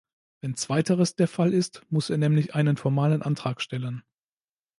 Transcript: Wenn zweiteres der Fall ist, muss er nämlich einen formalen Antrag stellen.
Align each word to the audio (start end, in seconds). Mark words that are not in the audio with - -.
Wenn 0.41 0.55
zweiteres 0.55 1.15
der 1.15 1.27
Fall 1.27 1.53
ist, 1.53 1.83
muss 1.91 2.09
er 2.09 2.17
nämlich 2.17 2.55
einen 2.55 2.75
formalen 2.75 3.21
Antrag 3.21 3.61
stellen. 3.61 4.01